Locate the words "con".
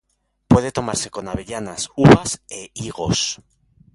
1.11-1.27